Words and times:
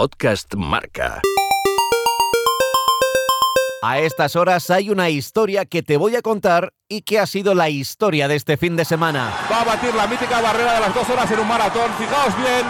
podcast 0.00 0.54
Marca. 0.54 1.20
A 3.82 3.98
estas 3.98 4.34
horas 4.34 4.70
hay 4.70 4.88
una 4.88 5.10
historia 5.10 5.66
que 5.66 5.82
te 5.82 5.98
voy 5.98 6.16
a 6.16 6.22
contar 6.22 6.72
y 6.88 7.02
que 7.02 7.18
ha 7.18 7.26
sido 7.26 7.54
la 7.54 7.68
historia 7.68 8.26
de 8.26 8.36
este 8.36 8.56
fin 8.56 8.76
de 8.76 8.86
semana. 8.86 9.30
Va 9.52 9.60
a 9.60 9.64
batir 9.64 9.94
la 9.94 10.06
mítica 10.06 10.40
barrera 10.40 10.72
de 10.72 10.80
las 10.80 10.94
dos 10.94 11.06
horas 11.10 11.30
en 11.30 11.40
un 11.40 11.46
maratón. 11.46 11.92
Fijaos 11.98 12.34
bien, 12.38 12.64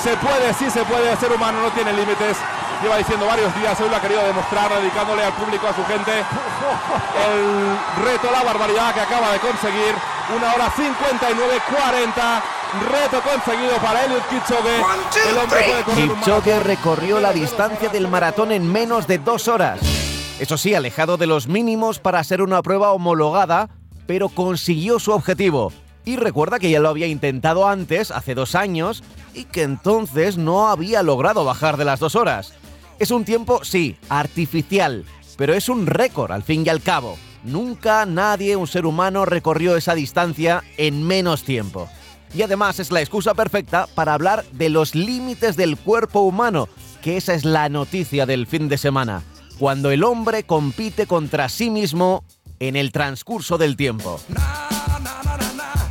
se 0.00 0.14
puede, 0.18 0.54
sí 0.54 0.70
se 0.70 0.84
puede, 0.84 1.10
el 1.10 1.18
ser 1.18 1.32
humano 1.32 1.60
no 1.62 1.70
tiene 1.72 1.92
límites. 1.92 2.36
Lleva 2.80 2.96
diciendo 2.96 3.26
varios 3.26 3.52
días, 3.58 3.80
hoy 3.80 3.90
lo 3.90 3.96
ha 3.96 4.00
querido 4.00 4.22
demostrar, 4.22 4.70
dedicándole 4.70 5.24
al 5.24 5.32
público, 5.32 5.66
a 5.66 5.74
su 5.74 5.84
gente, 5.84 6.12
el 6.14 8.06
reto, 8.06 8.30
la 8.30 8.44
barbaridad 8.44 8.94
que 8.94 9.00
acaba 9.00 9.32
de 9.32 9.40
conseguir. 9.40 9.96
Una 10.30 10.54
hora 10.54 10.70
59-40. 10.70 12.57
Reto 12.90 13.22
conseguido 13.22 13.76
para 13.78 14.04
Eliud 14.04 14.20
Kipchoge. 14.28 14.76
El 15.30 15.38
hombre 15.38 15.60
puede 15.62 15.84
correr 15.84 16.08
Kipchoge 16.08 16.60
recorrió 16.60 17.18
la 17.18 17.32
distancia 17.32 17.88
del 17.88 18.08
maratón 18.08 18.52
en 18.52 18.70
menos 18.70 19.06
de 19.06 19.18
dos 19.18 19.48
horas. 19.48 19.80
Eso 20.38 20.58
sí, 20.58 20.74
alejado 20.74 21.16
de 21.16 21.26
los 21.26 21.48
mínimos 21.48 21.98
para 21.98 22.22
ser 22.22 22.42
una 22.42 22.60
prueba 22.60 22.92
homologada, 22.92 23.70
pero 24.06 24.28
consiguió 24.28 24.98
su 24.98 25.12
objetivo. 25.12 25.72
Y 26.04 26.16
recuerda 26.16 26.58
que 26.58 26.70
ya 26.70 26.78
lo 26.78 26.90
había 26.90 27.06
intentado 27.06 27.66
antes, 27.66 28.10
hace 28.10 28.34
dos 28.34 28.54
años, 28.54 29.02
y 29.32 29.44
que 29.44 29.62
entonces 29.62 30.36
no 30.36 30.68
había 30.68 31.02
logrado 31.02 31.46
bajar 31.46 31.78
de 31.78 31.86
las 31.86 32.00
dos 32.00 32.16
horas. 32.16 32.52
Es 32.98 33.10
un 33.10 33.24
tiempo, 33.24 33.64
sí, 33.64 33.96
artificial, 34.10 35.06
pero 35.38 35.54
es 35.54 35.70
un 35.70 35.86
récord 35.86 36.32
al 36.32 36.42
fin 36.42 36.64
y 36.66 36.68
al 36.68 36.82
cabo. 36.82 37.16
Nunca 37.44 38.04
nadie, 38.04 38.56
un 38.56 38.66
ser 38.66 38.84
humano, 38.84 39.24
recorrió 39.24 39.74
esa 39.76 39.94
distancia 39.94 40.62
en 40.76 41.06
menos 41.06 41.44
tiempo. 41.44 41.88
Y 42.34 42.42
además 42.42 42.78
es 42.78 42.90
la 42.92 43.00
excusa 43.00 43.34
perfecta 43.34 43.86
para 43.94 44.14
hablar 44.14 44.44
de 44.52 44.68
los 44.68 44.94
límites 44.94 45.56
del 45.56 45.76
cuerpo 45.76 46.20
humano, 46.20 46.68
que 47.02 47.16
esa 47.16 47.34
es 47.34 47.44
la 47.44 47.68
noticia 47.68 48.26
del 48.26 48.46
fin 48.46 48.68
de 48.68 48.78
semana, 48.78 49.22
cuando 49.58 49.90
el 49.90 50.04
hombre 50.04 50.44
compite 50.44 51.06
contra 51.06 51.48
sí 51.48 51.70
mismo 51.70 52.24
en 52.60 52.76
el 52.76 52.92
transcurso 52.92 53.58
del 53.58 53.76
tiempo. 53.76 54.20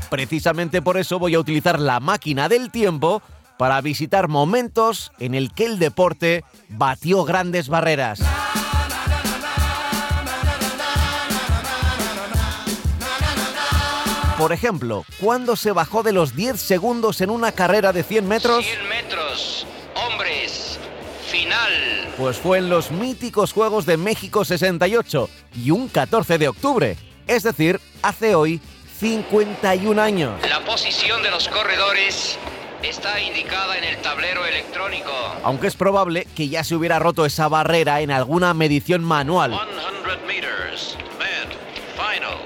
Precisamente 0.09 0.81
por 0.81 0.97
eso 0.97 1.19
voy 1.19 1.35
a 1.35 1.39
utilizar 1.39 1.79
la 1.79 1.99
máquina 1.99 2.47
del 2.47 2.71
tiempo 2.71 3.21
para 3.57 3.81
visitar 3.81 4.27
momentos 4.27 5.11
en 5.19 5.33
el 5.33 5.51
que 5.51 5.65
el 5.65 5.79
deporte 5.79 6.43
batió 6.69 7.23
grandes 7.23 7.67
barreras. 7.67 8.21
Por 14.37 14.53
ejemplo, 14.53 15.03
¿cuándo 15.19 15.55
se 15.55 15.71
bajó 15.71 16.03
de 16.03 16.13
los 16.13 16.35
10 16.35 16.61
segundos 16.61 17.21
en 17.21 17.31
una 17.31 17.51
carrera 17.51 17.91
de 17.91 18.03
100 18.03 18.27
metros? 18.27 18.63
100 18.63 18.87
metros, 18.87 19.65
hombres, 19.95 20.79
final. 21.27 21.73
Pues 22.17 22.37
fue 22.37 22.59
en 22.59 22.69
los 22.69 22.91
míticos 22.91 23.51
Juegos 23.51 23.87
de 23.87 23.97
México 23.97 24.45
68 24.45 25.27
y 25.55 25.71
un 25.71 25.87
14 25.87 26.37
de 26.37 26.49
octubre, 26.49 26.97
es 27.25 27.41
decir, 27.41 27.81
hace 28.03 28.35
hoy 28.35 28.61
51 28.99 29.99
años. 29.99 30.33
La 30.47 30.63
posición 30.63 31.23
de 31.23 31.31
los 31.31 31.47
corredores 31.47 32.37
está 32.83 33.19
indicada 33.19 33.75
en 33.79 33.85
el 33.85 33.97
tablero 34.03 34.45
electrónico. 34.45 35.11
Aunque 35.43 35.65
es 35.65 35.75
probable 35.75 36.27
que 36.35 36.47
ya 36.47 36.63
se 36.63 36.75
hubiera 36.75 36.99
roto 36.99 37.25
esa 37.25 37.47
barrera 37.47 38.01
en 38.01 38.11
alguna 38.11 38.53
medición 38.53 39.03
manual. 39.03 39.59
100 40.05 40.27
meters, 40.27 40.95
men, 40.95 41.06
final. 41.06 41.06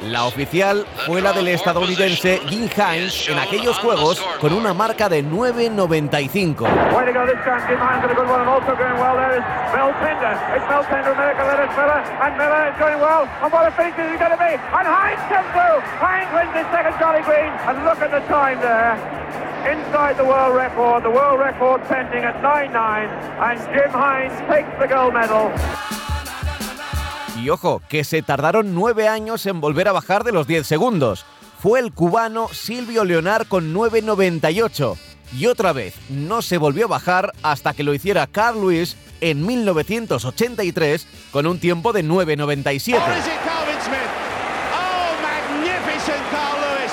La 0.01 0.25
oficial 0.25 0.85
fue 1.05 1.21
la 1.21 1.31
del 1.31 1.47
estadounidense 1.49 2.41
Jim 2.49 2.67
Hines 2.75 3.29
en 3.29 3.37
aquellos 3.39 3.77
Juegos 3.79 4.19
con 4.39 4.53
una 4.53 4.73
marca 4.73 5.07
de 5.07 5.23
9.95. 5.23 6.61
Way 6.95 7.05
to 7.05 7.13
go 7.13 7.25
this 7.25 7.39
time. 7.45 7.61
Jim 7.67 7.79
Hines 7.79 8.03
with 8.03 8.11
a 8.11 8.15
good 8.15 8.27
one, 8.27 8.41
and 8.41 8.49
also 8.49 8.75
going 8.75 8.97
well 8.99 9.15
there 9.15 9.37
is 9.37 9.45
Mel 9.73 9.93
Pender. 10.01 10.33
It's 10.55 10.67
Mel 10.67 10.83
Pender, 10.83 11.11
America, 11.13 11.43
let 11.45 11.59
us 11.59 11.71
Miller, 11.77 12.01
and 12.01 12.37
Miller 12.37 12.63
is 12.67 12.77
going 12.79 12.99
well. 12.99 13.23
And 13.41 13.51
what 13.53 13.67
a 13.67 13.71
finish 13.71 13.93
is 13.93 14.19
going 14.19 14.35
to 14.35 14.41
be? 14.41 14.53
And 14.57 14.85
Hines 14.87 15.23
comes 15.29 15.49
through. 15.53 15.79
Hines 16.01 16.29
wins 16.33 16.53
his 16.57 16.67
second 16.73 16.97
Jolly 16.99 17.21
Green, 17.23 17.51
and 17.69 17.85
look 17.85 18.01
at 18.01 18.11
the 18.11 18.25
time 18.27 18.59
there. 18.59 18.97
Inside 19.61 20.17
the 20.17 20.25
world 20.25 20.55
record, 20.55 21.03
the 21.03 21.11
world 21.11 21.39
record 21.39 21.83
pending 21.85 22.23
at 22.23 22.35
9.9, 22.41 22.73
and 22.73 23.59
Jim 23.71 23.91
Hines 23.91 24.33
takes 24.49 24.73
the 24.81 24.87
gold 24.87 25.13
medal. 25.13 25.53
Y 27.41 27.49
ojo, 27.49 27.81
que 27.89 28.03
se 28.03 28.21
tardaron 28.21 28.75
nueve 28.75 29.07
años 29.07 29.47
en 29.47 29.61
volver 29.61 29.87
a 29.87 29.93
bajar 29.93 30.23
de 30.23 30.31
los 30.31 30.45
10 30.45 30.67
segundos. 30.67 31.25
Fue 31.59 31.79
el 31.79 31.91
cubano 31.91 32.49
Silvio 32.53 33.03
Leonar 33.03 33.47
con 33.47 33.73
9.98. 33.73 34.95
Y 35.37 35.47
otra 35.47 35.73
vez, 35.73 35.95
no 36.09 36.43
se 36.43 36.57
volvió 36.57 36.85
a 36.85 36.89
bajar 36.89 37.33
hasta 37.41 37.73
que 37.73 37.83
lo 37.83 37.95
hiciera 37.95 38.27
Carl 38.27 38.61
Lewis 38.61 38.95
en 39.21 39.45
1983 39.45 41.07
con 41.31 41.47
un 41.47 41.59
tiempo 41.59 41.93
de 41.93 42.03
9.97. 42.05 43.60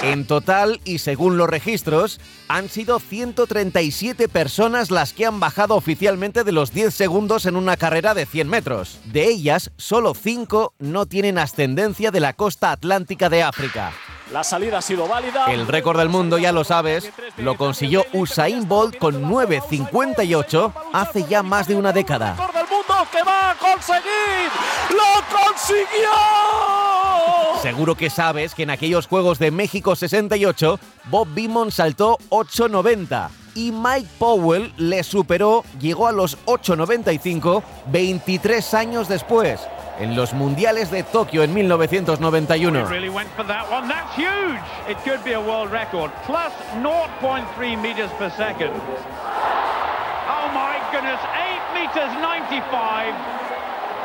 En 0.02 0.26
total, 0.26 0.80
y 0.84 0.98
según 0.98 1.36
los 1.38 1.50
registros, 1.50 2.20
han 2.46 2.68
sido 2.68 3.00
137 3.00 4.28
personas 4.28 4.92
las 4.92 5.12
que 5.12 5.26
han 5.26 5.40
bajado 5.40 5.74
oficialmente 5.74 6.44
de 6.44 6.52
los 6.52 6.72
10 6.72 6.94
segundos 6.94 7.46
en 7.46 7.56
una 7.56 7.76
carrera 7.76 8.14
de 8.14 8.24
100 8.24 8.48
metros. 8.48 9.00
De 9.06 9.24
ellas, 9.24 9.72
solo 9.76 10.14
5 10.14 10.74
no 10.78 11.06
tienen 11.06 11.36
ascendencia 11.36 12.12
de 12.12 12.20
la 12.20 12.32
costa 12.32 12.70
atlántica 12.70 13.28
de 13.28 13.42
África. 13.42 13.92
La 14.32 14.44
salida 14.44 14.78
ha 14.78 14.82
sido 14.82 15.08
válida. 15.08 15.46
El 15.46 15.66
récord 15.66 15.98
del 15.98 16.10
mundo, 16.10 16.38
ya 16.38 16.52
lo 16.52 16.62
sabes, 16.62 17.10
lo 17.38 17.56
consiguió 17.56 18.04
Usain 18.12 18.68
Bolt 18.68 18.98
con 18.98 19.22
9.58 19.22 20.72
hace 20.92 21.24
ya 21.24 21.42
más 21.42 21.66
de 21.66 21.74
una 21.74 21.92
década. 21.92 22.36
Mundo 22.98 23.10
que 23.10 23.22
va 23.22 23.50
a 23.50 23.54
conseguir. 23.54 24.50
¡Lo 24.90 25.22
consiguió! 25.36 26.10
Seguro 27.62 27.94
que 27.94 28.10
sabes 28.10 28.54
que 28.54 28.62
en 28.62 28.70
aquellos 28.70 29.06
Juegos 29.06 29.38
de 29.38 29.50
México 29.50 29.96
68, 29.96 30.78
Bob 31.10 31.28
Beamon 31.34 31.70
saltó 31.70 32.18
8.90 32.30 33.28
y 33.54 33.72
Mike 33.72 34.08
Powell 34.18 34.72
le 34.76 35.02
superó, 35.02 35.64
llegó 35.80 36.06
a 36.06 36.12
los 36.12 36.38
8.95 36.46 37.62
23 37.86 38.74
años 38.74 39.08
después, 39.08 39.60
en 39.98 40.14
los 40.14 40.32
Mundiales 40.34 40.90
de 40.92 41.02
Tokio 41.02 41.42
en 41.42 41.52
1991. 41.52 42.84
really 42.88 43.08
went 43.08 43.28
for 43.34 43.44
that 43.46 43.68
one. 43.70 43.88
That's 43.88 44.14
huge. 44.14 44.60
It 44.88 44.98
could 45.04 45.24
be 45.24 45.32
a 45.32 45.40
world 45.40 45.72
record. 45.72 46.12
Plus 46.26 46.52
0.3 46.80 47.82
meters 47.82 48.10
per 48.18 48.30
second. 48.30 48.70
Oh 50.30 50.48
my 50.54 50.78
goodness. 50.92 51.18
8 51.88 51.94
meters 51.94 52.20
95. 52.20 53.14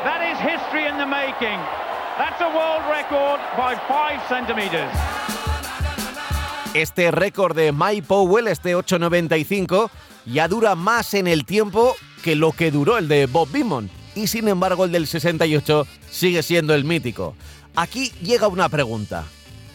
That 0.04 0.22
is 0.22 0.38
history 0.38 0.86
in 0.86 0.96
the 0.98 1.06
making. 1.06 1.58
That's 2.16 2.40
a 2.40 2.48
world 2.48 2.82
record 2.88 3.40
by 3.56 3.76
5 3.88 4.28
centimeters. 4.28 4.90
Este 6.74 7.10
récord 7.10 7.54
de 7.54 7.72
Mike 7.72 8.06
Powell, 8.06 8.48
este 8.48 8.76
8.95, 8.76 9.90
ya 10.26 10.48
dura 10.48 10.74
más 10.74 11.14
en 11.14 11.26
el 11.26 11.44
tiempo 11.44 11.94
que 12.22 12.34
lo 12.34 12.52
que 12.52 12.70
duró 12.70 12.98
el 12.98 13.08
de 13.08 13.26
Bob 13.26 13.50
Beamon. 13.50 13.90
Y 14.14 14.28
sin 14.28 14.48
embargo 14.48 14.84
el 14.84 14.92
del 14.92 15.06
68 15.06 15.86
sigue 16.10 16.42
siendo 16.42 16.74
el 16.74 16.84
mítico. 16.84 17.34
Aquí 17.76 18.10
llega 18.22 18.48
una 18.48 18.68
pregunta. 18.68 19.24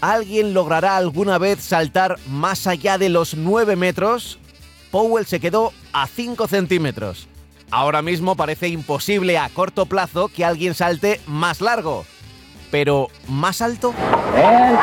¿Alguien 0.02 0.53
logrará 0.53 0.98
alguna 0.98 1.38
vez 1.38 1.59
saltar 1.59 2.18
más 2.28 2.68
allá 2.68 2.98
de 2.98 3.09
los 3.09 3.36
9 3.36 3.75
metros? 3.75 4.40
Powell 4.92 5.25
se 5.25 5.40
quedó 5.40 5.74
a 5.92 6.08
5 6.08 6.48
centímetros. 6.48 7.28
Ahora 7.72 8.02
mismo 8.02 8.35
parece 8.35 8.68
imposible 8.68 9.38
a 9.38 9.50
corto 9.50 9.85
plazo 9.85 10.28
que 10.28 10.44
alguien 10.44 10.74
salte 10.74 11.22
más 11.28 11.62
largo. 11.62 12.06
Pero, 12.72 13.07
¿más 13.28 13.62
alto? 13.62 13.94
And 14.35 14.78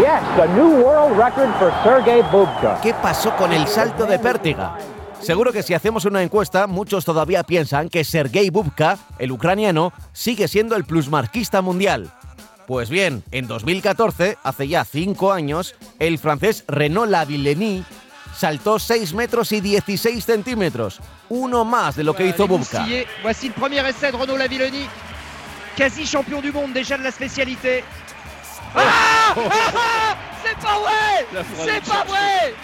yes, 0.00 0.40
a 0.40 0.46
new 0.54 0.82
world 0.82 1.16
record 1.18 1.52
for 1.58 1.72
Bubka. 2.30 2.80
¿Qué 2.82 2.94
pasó 2.94 3.34
con 3.36 3.52
el 3.52 3.66
salto 3.66 4.06
de 4.06 4.18
pértiga? 4.18 4.76
Seguro 5.20 5.52
que 5.52 5.62
si 5.62 5.74
hacemos 5.74 6.04
una 6.04 6.22
encuesta, 6.22 6.66
muchos 6.66 7.04
todavía 7.04 7.42
piensan 7.42 7.88
que 7.88 8.04
Sergei 8.04 8.50
Bubka, 8.50 8.98
el 9.18 9.32
ucraniano, 9.32 9.92
sigue 10.12 10.46
siendo 10.46 10.76
el 10.76 10.84
plusmarquista 10.84 11.62
mundial. 11.62 12.12
Pues 12.66 12.90
bien, 12.90 13.22
en 13.30 13.46
2014, 13.46 14.38
hace 14.42 14.68
ya 14.68 14.84
5 14.84 15.32
años, 15.32 15.74
el 15.98 16.18
francés 16.18 16.64
Renaud 16.68 17.08
Lavillenie 17.08 17.84
saltó 18.36 18.78
6 18.78 19.14
metros 19.14 19.52
y 19.52 19.60
16 19.60 20.24
centímetros, 20.24 21.00
uno 21.28 21.64
más 21.64 21.96
de 21.96 22.04
lo 22.04 22.14
que 22.14 22.26
hizo 22.26 22.46
Bubka. 22.46 22.86
Voici 23.22 23.48
le 23.48 23.54
premier 23.54 23.86
essai 23.86 24.12
de 24.12 24.18
Renaud 24.18 24.36
Lavillenie, 24.36 24.86
quasi 25.76 26.06
champion 26.06 26.40
du 26.40 26.52
monde 26.52 26.74
déjà 26.74 26.98
de 26.98 27.02
la 27.04 27.10
spécialité. 27.10 27.82
Ah 28.74 29.34
Ah 29.36 30.16
C'est 30.44 30.56
pas 30.58 30.78
vrai 30.78 31.42
C'est 31.64 31.84
pas 31.88 32.04
vrai 32.04 32.54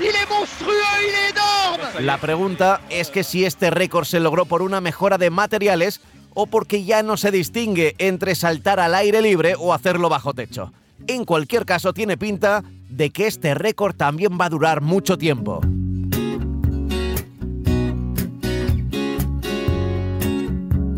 Il 0.00 0.06
est 0.06 0.28
monstrueux, 0.28 0.72
il 1.02 1.14
est 1.14 1.30
énorme 1.30 2.04
La 2.04 2.16
pregunta 2.16 2.80
es 2.88 3.10
que 3.10 3.22
si 3.22 3.44
este 3.44 3.70
récord 3.70 4.06
se 4.06 4.18
logró 4.18 4.46
por 4.46 4.62
una 4.62 4.80
mejora 4.80 5.18
de 5.18 5.30
materiales 5.30 6.00
o 6.34 6.46
porque 6.46 6.84
ya 6.84 7.02
no 7.02 7.16
se 7.16 7.30
distingue 7.30 7.94
entre 7.98 8.34
saltar 8.34 8.80
al 8.80 8.94
aire 8.94 9.20
libre 9.20 9.54
o 9.58 9.74
hacerlo 9.74 10.08
bajo 10.08 10.32
techo. 10.32 10.72
En 11.06 11.24
cualquier 11.24 11.66
caso, 11.66 11.92
tiene 11.92 12.16
pinta 12.16 12.62
de 12.92 13.10
que 13.10 13.26
este 13.26 13.54
récord 13.54 13.94
también 13.94 14.38
va 14.40 14.46
a 14.46 14.50
durar 14.50 14.82
mucho 14.82 15.18
tiempo. 15.18 15.60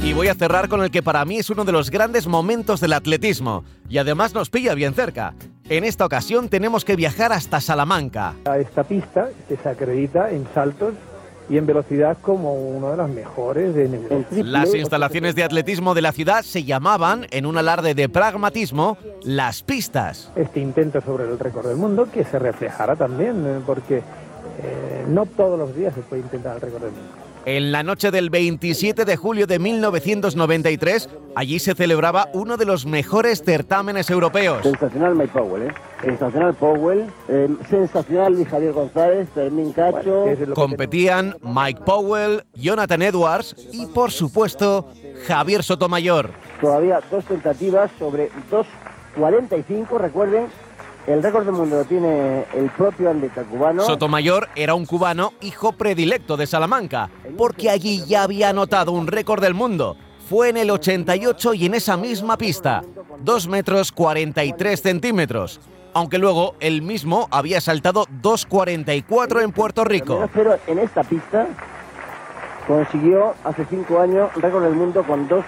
Y 0.03 0.13
voy 0.13 0.29
a 0.29 0.35
cerrar 0.35 0.69
con 0.69 0.83
el 0.83 0.91
que 0.91 1.03
para 1.03 1.25
mí 1.25 1.39
es 1.39 1.49
uno 1.49 1.65
de 1.65 1.73
los 1.73 1.91
grandes 1.91 2.27
momentos 2.27 2.81
del 2.81 2.93
atletismo, 2.93 3.65
y 3.89 3.99
además 3.99 4.35
nos 4.35 4.51
pilla 4.51 4.75
bien 4.75 4.93
cerca. 4.93 5.35
En 5.71 5.83
esta 5.83 6.05
ocasión 6.05 6.51
tenemos 6.51 6.85
que 6.85 6.95
viajar 6.95 7.33
hasta 7.33 7.61
Salamanca. 7.61 8.35
Esta 8.59 8.85
pista 8.85 9.31
que 9.49 9.57
se 9.57 9.69
acredita 9.69 10.31
en 10.31 10.47
saltos 10.53 10.93
y 11.49 11.59
en 11.59 11.67
velocidad 11.67 12.17
como 12.21 12.55
una 12.55 12.91
de 12.91 12.97
las 12.97 13.11
mejores 13.11 13.75
de 13.75 13.85
Europa. 13.85 14.27
Las 14.31 14.75
instalaciones 14.75 15.35
de 15.35 15.45
atletismo 15.45 15.95
de 15.95 16.03
la 16.03 16.13
ciudad 16.13 16.43
se 16.43 16.65
llamaban, 16.65 17.27
en 17.31 17.47
un 17.47 17.59
alarde 17.59 17.95
de 17.95 18.09
pragmatismo, 18.09 18.97
las 19.23 19.63
pistas. 19.63 20.31
Este 20.37 20.61
intento 20.61 21.01
sobre 21.01 21.25
el 21.25 21.39
récord 21.39 21.69
del 21.69 21.77
mundo 21.77 22.09
que 22.11 22.25
se 22.25 22.39
reflejara 22.39 22.97
también, 22.97 23.45
eh, 23.47 23.61
porque 23.67 23.99
eh, 23.99 25.05
no 25.09 25.27
todos 25.27 25.59
los 25.59 25.75
días 25.77 25.95
se 25.95 26.01
puede 26.03 26.23
intentar 26.23 26.57
el 26.57 26.61
récord 26.63 26.83
del 26.83 26.93
mundo. 26.93 27.25
En 27.47 27.73
la 27.73 27.83
noche 27.83 28.11
del 28.11 28.31
27 28.31 29.05
de 29.05 29.17
julio 29.17 29.47
de 29.47 29.59
1993, 29.59 31.11
allí 31.37 31.59
se 31.59 31.75
celebraba 31.75 32.31
uno 32.33 32.57
de 32.57 32.65
los 32.65 32.87
mejores 32.87 33.43
certámenes 33.43 34.09
europeos. 34.09 34.63
Sensacional 34.63 35.15
Mike 35.15 35.33
Powell, 35.35 35.65
¿eh? 35.65 35.75
Sensacional 36.05 36.55
Powell, 36.55 37.07
eh, 37.29 37.49
sensacional 37.69 38.35
Luis 38.35 38.49
Javier 38.49 38.73
González, 38.73 39.29
Fermín 39.35 39.73
Cacho. 39.73 40.27
Competían 40.55 41.37
Mike 41.43 41.83
Powell, 41.85 42.45
Jonathan 42.55 43.03
Edwards 43.03 43.55
y, 43.73 43.87
por 43.87 44.11
supuesto, 44.11 44.89
Javier 45.27 45.63
Sotomayor. 45.63 46.31
Todavía 46.61 47.01
dos 47.11 47.25
tentativas 47.25 47.91
sobre 47.99 48.31
2.45, 48.51 49.99
recuerden, 49.99 50.47
el 51.07 51.23
récord 51.23 51.45
del 51.45 51.55
mundo 51.55 51.77
lo 51.77 51.85
tiene 51.85 52.45
el 52.55 52.71
propio 52.71 53.11
atleta 53.11 53.43
cubano. 53.45 53.85
Sotomayor 53.85 54.49
era 54.57 54.75
un 54.75 54.87
cubano 54.87 55.33
hijo 55.43 55.73
predilecto 55.73 56.37
de 56.37 56.47
Salamanca, 56.47 57.11
porque 57.37 57.69
allí 57.69 58.05
ya 58.07 58.23
había 58.23 58.51
anotado 58.51 58.93
un 58.93 59.07
récord 59.07 59.43
del 59.43 59.55
mundo. 59.55 59.97
Fue 60.29 60.49
en 60.49 60.57
el 60.57 60.71
88 60.71 61.55
y 61.55 61.67
en 61.67 61.75
esa 61.75 61.99
misma 61.99 62.39
pista, 62.39 62.83
2 63.21 63.49
metros 63.49 63.93
43 63.93 64.81
centímetros. 64.81 65.61
Aunque 65.95 66.19
luego 66.19 66.57
él 66.61 66.83
mismo 66.83 67.29
había 67.31 67.61
saltado 67.61 68.07
2.44 68.23 69.43
en 69.43 69.53
Puerto 69.53 69.85
Rico. 69.85 70.29
Pero 70.35 70.57
en 70.67 70.79
esta 70.81 71.03
pista 71.05 71.47
consiguió 72.67 73.35
hace 73.45 73.65
5 73.65 74.01
años 74.01 74.35
récord 74.35 74.65
del 74.65 74.75
mundo 74.75 75.05
con 75.05 75.29
2 75.29 75.45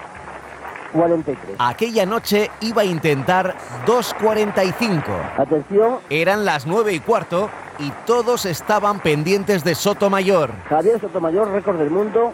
43. 0.93 1.57
Aquella 1.59 2.07
noche 2.07 2.51
iba 2.61 2.83
a 2.83 2.85
intentar 2.85 3.57
2.45. 3.87 5.03
Atención. 5.37 5.99
Eran 6.11 6.45
las 6.45 6.67
9 6.67 6.93
y 6.93 7.01
cuarto 7.01 7.51
y 7.79 7.91
todos 8.07 8.47
estaban 8.47 9.01
pendientes 9.01 9.65
de 9.65 9.75
Sotomayor. 9.75 10.53
Javier 10.69 11.01
Sotomayor, 11.01 11.51
récord 11.51 11.79
del 11.79 11.91
mundo, 11.91 12.33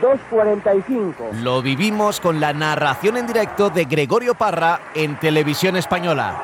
2.45. 0.00 1.32
Lo 1.42 1.60
vivimos 1.60 2.20
con 2.20 2.40
la 2.40 2.52
narración 2.52 3.16
en 3.16 3.26
directo 3.26 3.70
de 3.70 3.84
Gregorio 3.84 4.34
Parra 4.34 4.80
en 4.94 5.18
Televisión 5.18 5.76
Española. 5.76 6.42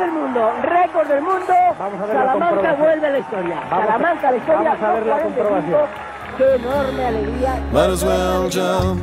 ¡No! 0.00 0.06
¡Récord 0.06 0.08
del 0.08 0.12
mundo! 0.12 0.52
¡Récord 0.62 1.08
del 1.08 1.22
mundo! 1.22 1.54
Vamos 1.78 2.00
a 2.00 2.06
ver 2.06 2.16
Salamanca 2.16 2.72
vuelve 2.72 3.06
a 3.06 3.10
la 3.10 3.18
historia. 3.18 3.60
Vamos 3.70 3.86
Salamanca 3.86 4.28
a 4.28 4.30
la 4.30 4.36
historia. 4.38 4.70
Vamos 4.70 4.82
a 4.82 4.92
ver 4.92 5.06
la 5.06 5.22
comprobación. 5.22 5.82
¡Qué 6.38 6.54
enorme 6.54 7.04
alegría! 7.04 7.62
Might 7.72 7.90
as 7.90 8.02
well 8.02 8.50
jump. 8.50 9.02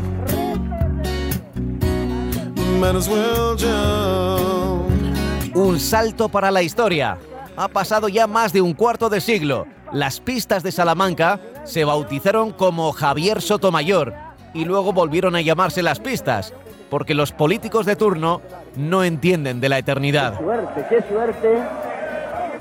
Might 2.80 2.96
as 2.96 3.08
well 3.08 3.56
jump. 3.58 5.56
Un 5.56 5.80
salto 5.80 6.30
para 6.30 6.50
la 6.50 6.64
historia. 6.64 7.18
Ha 7.56 7.68
pasado 7.68 8.10
ya 8.10 8.26
más 8.26 8.52
de 8.52 8.62
un 8.62 8.74
cuarto 8.74 9.10
de 9.10 9.22
siglo. 9.22 9.68
Las 9.92 10.20
pistas 10.20 10.64
de 10.64 10.72
Salamanca 10.72 11.40
se 11.64 11.86
bautizaron 11.86 12.52
como 12.52 12.92
Javier 12.92 13.42
Sotomayor 13.42 14.14
y 14.54 14.66
luego 14.66 14.94
volvieron 14.94 15.36
a 15.36 15.42
llamarse 15.42 15.84
las 15.84 16.00
pistas, 16.00 16.54
porque 16.90 17.14
los 17.14 17.32
políticos 17.32 17.86
de 17.86 17.96
turno 17.96 18.42
no 18.78 19.04
entienden 19.04 19.60
de 19.60 19.70
la 19.70 19.80
eternidad. 19.80 20.38
¡Qué 20.38 20.44
suerte, 20.44 20.86
qué 20.90 21.02
suerte! 21.10 21.64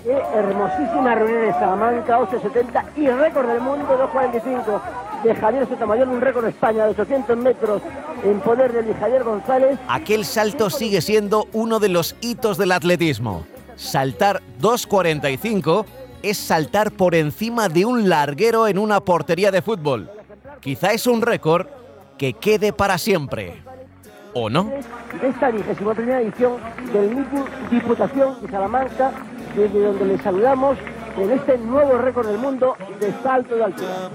¡Qué 0.03 0.13
hermosísima 0.13 1.15
reunión 1.17 1.45
en 1.45 1.53
Salamanca, 1.55 2.21
8.70 2.21 2.85
y 2.97 3.09
récord 3.09 3.49
del 3.49 3.61
mundo, 3.61 3.87
2.45 4.15 4.81
de 5.25 5.35
Javier 5.35 5.69
Sotomayor, 5.69 6.09
un 6.09 6.21
récord 6.21 6.45
de 6.45 6.51
España 6.51 6.85
de 6.85 6.91
800 6.91 7.37
metros 7.37 7.83
en 8.25 8.41
poder 8.41 8.73
de 8.73 8.83
Luis 8.83 8.97
Javier 8.99 9.25
González. 9.25 9.79
Aquel 9.89 10.25
salto 10.25 10.71
sigue 10.71 11.01
siendo 11.01 11.49
uno 11.53 11.81
de 11.81 11.89
los 11.89 12.15
hitos 12.21 12.57
del 12.57 12.73
atletismo. 12.73 13.47
Saltar 13.75 14.43
2.45 14.61 15.85
es 16.23 16.39
saltar 16.39 16.93
por 16.93 17.15
encima 17.15 17.69
de 17.69 17.85
un 17.85 18.09
larguero 18.09 18.69
en 18.69 18.79
una 18.79 19.01
portería 19.01 19.51
de 19.51 19.63
fútbol. 19.63 20.11
Quizá 20.61 20.93
es 20.93 21.07
un 21.07 21.21
récord 21.21 21.67
que 22.17 22.33
quede 22.33 22.73
para 22.73 22.97
siempre. 22.99 23.66
¿O 24.39 24.51
no? 24.51 24.65
De 25.19 25.29
esta 25.29 25.51
21 25.51 25.95
primera 25.95 26.21
edición 26.21 26.59
del 26.93 27.09
meeting 27.09 27.45
Diputación 27.71 28.39
de 28.43 28.49
Salamanca, 28.51 29.11
desde 29.57 29.83
donde 29.83 30.05
les 30.05 30.21
saludamos 30.21 30.77
en 31.17 31.31
este 31.31 31.57
nuevo 31.57 31.97
récord 31.97 32.27
del 32.27 32.37
mundo 32.37 32.77
de 33.01 33.15
salto 33.23 33.57
de 33.57 33.65
altura. 33.65 34.11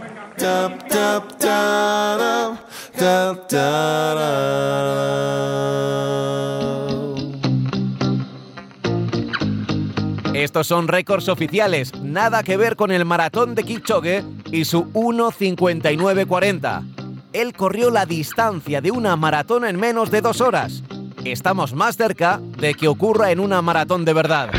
Estos 10.35 10.67
son 10.67 10.87
récords 10.87 11.29
oficiales, 11.29 11.99
nada 11.99 12.43
que 12.43 12.57
ver 12.57 12.75
con 12.75 12.91
el 12.91 13.05
maratón 13.05 13.55
de 13.55 13.63
Kipchoge 13.63 14.23
y 14.51 14.65
su 14.65 14.83
1.59.40. 14.93 16.90
Él 17.33 17.53
corrió 17.53 17.91
la 17.91 18.05
distancia 18.05 18.81
de 18.81 18.91
una 18.91 19.15
maratón 19.15 19.63
en 19.63 19.79
menos 19.79 20.11
de 20.11 20.19
dos 20.19 20.41
horas. 20.41 20.83
Estamos 21.23 21.73
más 21.73 21.95
cerca 21.95 22.41
de 22.57 22.73
que 22.73 22.89
ocurra 22.89 23.31
en 23.31 23.39
una 23.39 23.61
maratón 23.61 24.03
de 24.03 24.13
verdad. 24.13 24.49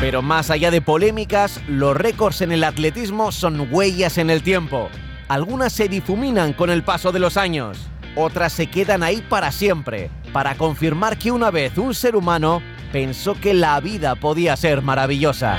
Pero 0.00 0.22
más 0.22 0.50
allá 0.50 0.70
de 0.70 0.80
polémicas, 0.80 1.60
los 1.66 1.96
récords 1.96 2.40
en 2.40 2.52
el 2.52 2.62
atletismo 2.62 3.32
son 3.32 3.68
huellas 3.72 4.18
en 4.18 4.30
el 4.30 4.44
tiempo. 4.44 4.88
Algunas 5.26 5.72
se 5.72 5.88
difuminan 5.88 6.52
con 6.52 6.70
el 6.70 6.84
paso 6.84 7.10
de 7.10 7.18
los 7.18 7.36
años, 7.36 7.78
otras 8.14 8.52
se 8.52 8.68
quedan 8.68 9.02
ahí 9.02 9.20
para 9.28 9.50
siempre, 9.50 10.10
para 10.32 10.54
confirmar 10.56 11.18
que 11.18 11.32
una 11.32 11.50
vez 11.50 11.78
un 11.78 11.94
ser 11.94 12.14
humano 12.14 12.62
pensó 12.92 13.34
que 13.34 13.54
la 13.54 13.80
vida 13.80 14.14
podía 14.14 14.56
ser 14.56 14.82
maravillosa. 14.82 15.56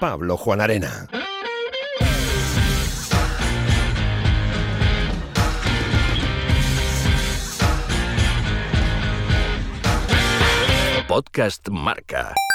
Pablo 0.00 0.36
Juan 0.36 0.60
Arena. 0.60 1.08
Podcast 11.18 11.66
Marca. 11.74 12.47